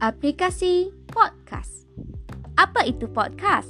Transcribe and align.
aplikasi 0.00 0.88
podcast. 1.12 1.84
Apa 2.56 2.88
itu 2.88 3.04
podcast? 3.04 3.68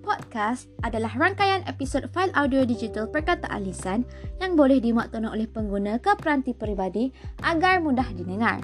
Podcast 0.00 0.70
adalah 0.86 1.10
rangkaian 1.18 1.66
episod 1.66 2.06
fail 2.14 2.30
audio 2.38 2.62
digital 2.62 3.10
perkataan 3.10 3.66
lisan 3.66 4.06
yang 4.38 4.54
boleh 4.54 4.78
tolong 5.10 5.34
oleh 5.34 5.50
pengguna 5.50 5.98
ke 5.98 6.14
peranti 6.16 6.54
peribadi 6.54 7.10
agar 7.42 7.82
mudah 7.82 8.06
didengar. 8.14 8.62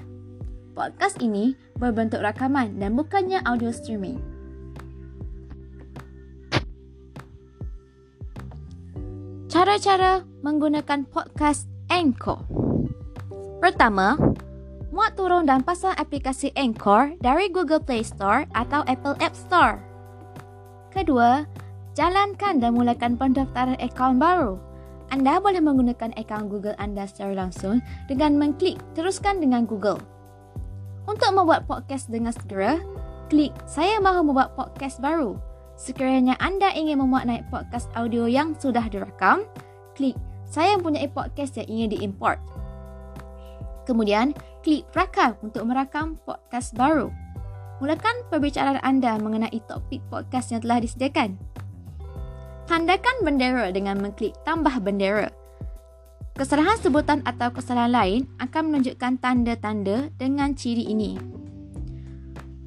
Podcast 0.71 1.19
ini 1.19 1.59
berbentuk 1.75 2.23
rakaman 2.23 2.79
dan 2.79 2.95
bukannya 2.95 3.43
audio 3.43 3.69
streaming. 3.75 4.23
Cara-cara 9.51 10.23
menggunakan 10.39 11.03
podcast 11.11 11.67
Anchor. 11.91 12.47
Pertama, 13.59 14.15
muat 14.97 15.13
turun 15.13 15.45
dan 15.45 15.61
pasang 15.61 15.93
aplikasi 16.01 16.49
Anchor 16.57 17.13
dari 17.21 17.53
Google 17.53 17.77
Play 17.77 18.01
Store 18.01 18.49
atau 18.57 18.81
Apple 18.89 19.13
App 19.21 19.37
Store. 19.37 19.77
Kedua, 20.89 21.45
jalankan 21.93 22.57
dan 22.57 22.73
mulakan 22.73 23.13
pendaftaran 23.13 23.77
akaun 23.77 24.17
baru. 24.17 24.57
Anda 25.13 25.37
boleh 25.37 25.61
menggunakan 25.61 26.17
akaun 26.17 26.49
Google 26.49 26.73
anda 26.81 27.05
secara 27.05 27.37
langsung 27.37 27.77
dengan 28.09 28.41
mengklik 28.41 28.81
teruskan 28.97 29.37
dengan 29.37 29.69
Google. 29.69 30.01
Untuk 31.05 31.29
membuat 31.29 31.69
podcast 31.69 32.09
dengan 32.09 32.33
segera, 32.33 32.81
klik 33.29 33.53
saya 33.69 34.01
mahu 34.01 34.33
membuat 34.33 34.57
podcast 34.57 34.97
baru. 34.97 35.37
Sekiranya 35.77 36.33
anda 36.41 36.73
ingin 36.73 36.97
memuat 37.05 37.29
naik 37.29 37.45
podcast 37.53 37.85
audio 37.93 38.25
yang 38.25 38.57
sudah 38.57 38.89
direkam, 38.89 39.45
klik 39.93 40.17
saya 40.49 40.73
mempunyai 40.73 41.05
podcast 41.05 41.53
yang 41.61 41.69
ingin 41.69 41.89
diimport. 41.93 42.41
Kemudian, 43.87 44.35
klik 44.67 44.83
rakam 44.91 45.31
untuk 45.39 45.63
merakam 45.63 46.19
podcast 46.27 46.75
baru. 46.75 47.07
Mulakan 47.79 48.27
perbicaraan 48.27 48.83
anda 48.83 49.15
mengenai 49.15 49.63
topik 49.63 50.03
podcast 50.11 50.51
yang 50.51 50.59
telah 50.59 50.83
disediakan. 50.83 51.39
Tandakan 52.67 53.23
bendera 53.23 53.71
dengan 53.71 53.95
mengklik 54.03 54.35
tambah 54.43 54.75
bendera. 54.83 55.31
Kesalahan 56.35 56.75
sebutan 56.83 57.23
atau 57.23 57.47
kesalahan 57.55 57.95
lain 57.95 58.21
akan 58.43 58.67
menunjukkan 58.67 59.23
tanda-tanda 59.23 60.11
dengan 60.19 60.51
ciri 60.51 60.83
ini. 60.83 61.15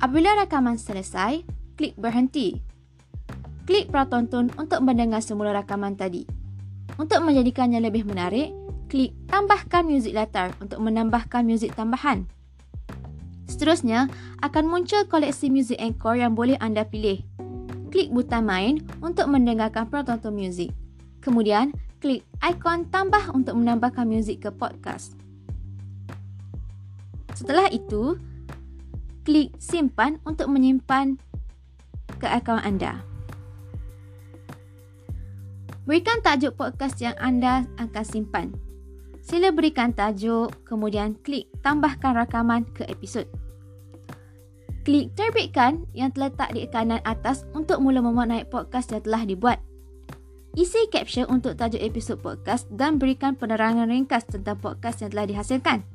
Apabila 0.01 0.41
rakaman 0.41 0.81
selesai, 0.81 1.45
klik 1.77 2.01
berhenti. 2.01 2.65
Klik 3.69 3.93
pratonton 3.93 4.49
untuk 4.57 4.81
mendengar 4.81 5.21
semula 5.21 5.53
rakaman 5.53 6.01
tadi. 6.01 6.25
Untuk 6.97 7.21
menjadikannya 7.21 7.85
lebih 7.85 8.09
menarik, 8.09 8.57
klik 8.91 9.15
tambahkan 9.31 9.87
muzik 9.87 10.19
latar 10.19 10.51
untuk 10.59 10.83
menambahkan 10.83 11.47
muzik 11.47 11.71
tambahan. 11.79 12.27
Seterusnya, 13.47 14.11
akan 14.43 14.67
muncul 14.67 15.07
koleksi 15.07 15.47
muzik 15.47 15.79
encore 15.79 16.19
yang 16.19 16.35
boleh 16.35 16.59
anda 16.59 16.83
pilih. 16.83 17.23
Klik 17.95 18.11
butang 18.11 18.51
main 18.51 18.83
untuk 18.99 19.31
mendengarkan 19.31 19.87
pertonton 19.87 20.35
muzik. 20.35 20.75
Kemudian, 21.23 21.71
klik 22.03 22.27
ikon 22.43 22.91
tambah 22.91 23.31
untuk 23.31 23.55
menambahkan 23.55 24.11
muzik 24.11 24.43
ke 24.43 24.51
podcast. 24.51 25.15
Setelah 27.39 27.71
itu, 27.71 28.19
klik 29.23 29.55
simpan 29.63 30.19
untuk 30.27 30.51
menyimpan 30.51 31.15
ke 32.19 32.27
akaun 32.27 32.63
anda. 32.67 33.07
Berikan 35.87 36.23
tajuk 36.23 36.59
podcast 36.59 36.99
yang 37.03 37.15
anda 37.19 37.67
akan 37.79 38.05
simpan. 38.07 38.70
Sila 39.31 39.55
berikan 39.55 39.95
tajuk, 39.95 40.51
kemudian 40.67 41.15
klik 41.23 41.47
tambahkan 41.63 42.19
rakaman 42.19 42.67
ke 42.75 42.83
episod. 42.91 43.23
Klik 44.83 45.15
terbitkan 45.15 45.87
yang 45.95 46.11
terletak 46.11 46.51
di 46.51 46.67
kanan 46.67 46.99
atas 47.07 47.47
untuk 47.55 47.79
mula 47.79 48.03
memuat 48.03 48.27
naik 48.27 48.51
podcast 48.51 48.91
yang 48.91 49.07
telah 49.07 49.23
dibuat. 49.23 49.63
Isi 50.59 50.91
caption 50.91 51.31
untuk 51.31 51.55
tajuk 51.55 51.79
episod 51.79 52.19
podcast 52.19 52.67
dan 52.75 52.99
berikan 52.99 53.39
penerangan 53.39 53.87
ringkas 53.87 54.27
tentang 54.27 54.59
podcast 54.59 54.99
yang 54.99 55.15
telah 55.15 55.31
dihasilkan. 55.31 55.87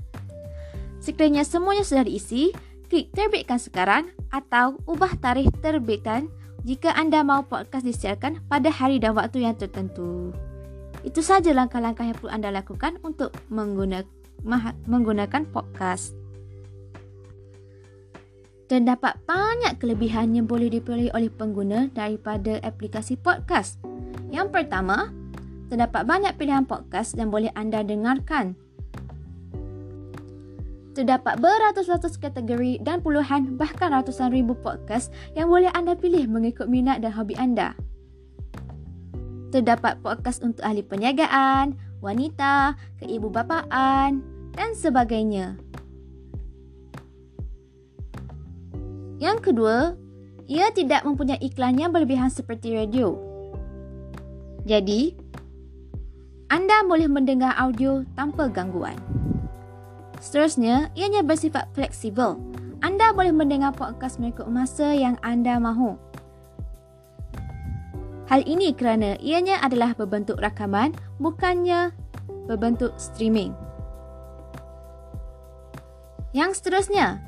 Sekiranya 1.03 1.43
semuanya 1.43 1.83
sudah 1.83 2.07
diisi, 2.07 2.55
klik 2.87 3.11
terbitkan 3.11 3.59
sekarang 3.59 4.15
atau 4.31 4.79
ubah 4.87 5.11
tarikh 5.19 5.51
terbitan 5.59 6.31
jika 6.63 6.95
anda 6.95 7.19
mahu 7.19 7.51
podcast 7.51 7.83
disiarkan 7.83 8.47
pada 8.47 8.71
hari 8.71 8.95
dan 8.95 9.11
waktu 9.11 9.43
yang 9.43 9.59
tertentu. 9.59 10.31
Itu 11.05 11.21
saja 11.21 11.53
langkah-langkah 11.53 12.01
yang 12.01 12.17
perlu 12.17 12.33
anda 12.33 12.49
lakukan 12.49 12.97
untuk 13.05 13.29
menggunakan, 13.53 15.43
podcast. 15.53 16.17
Dan 18.65 18.89
dapat 18.89 19.13
banyak 19.29 19.77
kelebihan 19.77 20.33
yang 20.33 20.49
boleh 20.49 20.73
dipilih 20.73 21.13
oleh 21.13 21.29
pengguna 21.29 21.93
daripada 21.93 22.57
aplikasi 22.65 23.21
podcast. 23.21 23.77
Yang 24.33 24.49
pertama, 24.49 25.13
terdapat 25.69 26.09
banyak 26.09 26.33
pilihan 26.41 26.65
podcast 26.65 27.13
yang 27.13 27.29
boleh 27.29 27.53
anda 27.53 27.85
dengarkan. 27.85 28.57
Terdapat 30.97 31.37
beratus-ratus 31.37 32.17
kategori 32.17 32.81
dan 32.81 33.05
puluhan 33.05 33.61
bahkan 33.61 33.93
ratusan 33.93 34.33
ribu 34.33 34.57
podcast 34.57 35.13
yang 35.37 35.53
boleh 35.53 35.69
anda 35.77 35.93
pilih 35.93 36.25
mengikut 36.25 36.65
minat 36.65 37.05
dan 37.05 37.13
hobi 37.13 37.37
anda 37.37 37.77
terdapat 39.55 40.03
podcast 40.03 40.43
untuk 40.43 40.67
ahli 40.67 40.83
perniagaan, 40.83 41.79
wanita, 42.03 42.75
keibubapaan 42.99 44.19
dan 44.51 44.69
sebagainya. 44.75 45.55
Yang 49.15 49.39
kedua, 49.39 49.95
ia 50.43 50.67
tidak 50.75 51.07
mempunyai 51.07 51.39
iklan 51.39 51.79
yang 51.79 51.95
berlebihan 51.95 52.27
seperti 52.27 52.75
radio. 52.75 53.15
Jadi, 54.67 55.15
anda 56.51 56.83
boleh 56.83 57.07
mendengar 57.07 57.55
audio 57.55 58.03
tanpa 58.19 58.51
gangguan. 58.51 58.99
Seterusnya, 60.19 60.91
ianya 60.99 61.23
bersifat 61.23 61.71
fleksibel. 61.71 62.37
Anda 62.83 63.15
boleh 63.15 63.31
mendengar 63.31 63.71
podcast 63.73 64.19
mengikut 64.19 64.45
masa 64.51 64.93
yang 64.93 65.15
anda 65.25 65.57
mahu. 65.57 65.97
Hal 68.25 68.41
ini 68.49 68.73
kerana 68.73 69.13
ianya 69.21 69.61
adalah 69.61 69.93
berbentuk 69.93 70.41
rakaman 70.41 70.97
bukannya 71.21 71.93
berbentuk 72.49 72.97
streaming. 72.97 73.53
Yang 76.33 76.59
seterusnya, 76.59 77.21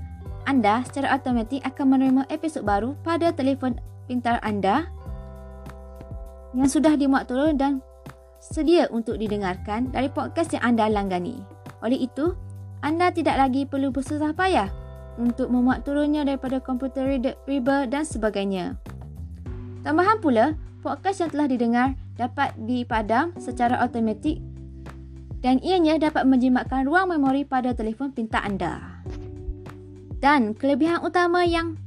anda 0.50 0.82
secara 0.90 1.14
automatik 1.14 1.62
akan 1.64 1.86
menerima 1.96 2.24
episod 2.34 2.66
baru 2.66 2.98
pada 3.06 3.30
telefon 3.30 3.78
pintar 4.10 4.42
anda 4.42 4.90
yang 6.58 6.66
sudah 6.66 6.98
dimuat 6.98 7.30
turun 7.30 7.62
dan 7.62 7.80
sedia 8.42 8.90
untuk 8.90 9.22
didengarkan 9.22 9.94
dari 9.94 10.10
podcast 10.10 10.56
yang 10.58 10.76
anda 10.76 10.90
langgani. 10.90 11.46
Oleh 11.86 12.10
itu, 12.10 12.34
anda 12.82 13.14
tidak 13.14 13.38
lagi 13.38 13.70
perlu 13.70 13.94
bersusah 13.94 14.34
payah 14.34 14.70
untuk 15.22 15.54
memuat 15.54 15.86
turunnya 15.86 16.26
daripada 16.26 16.58
komputer 16.58 17.22
reader 17.46 17.86
dan 17.86 18.04
sebagainya. 18.06 18.78
Tambahan 19.86 20.20
pula, 20.20 20.58
podcast 20.82 21.26
yang 21.26 21.32
telah 21.34 21.48
didengar 21.50 21.88
dapat 22.18 22.54
dipadam 22.58 23.34
secara 23.38 23.78
automatik 23.82 24.42
dan 25.42 25.62
ianya 25.62 26.02
dapat 26.02 26.26
menjimatkan 26.26 26.90
ruang 26.90 27.14
memori 27.14 27.46
pada 27.46 27.74
telefon 27.78 28.10
pintar 28.12 28.42
anda. 28.42 29.04
Dan 30.18 30.58
kelebihan 30.58 31.06
utama 31.06 31.46
yang 31.46 31.78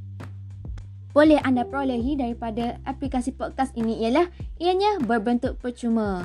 boleh 1.11 1.43
anda 1.43 1.67
perolehi 1.67 2.15
daripada 2.15 2.79
aplikasi 2.87 3.35
podcast 3.35 3.75
ini 3.75 3.99
ialah 4.07 4.31
ianya 4.63 5.03
berbentuk 5.03 5.59
percuma 5.59 6.23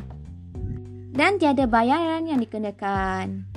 dan 1.16 1.41
tiada 1.43 1.66
bayaran 1.66 2.28
yang 2.30 2.39
dikenakan. 2.39 3.55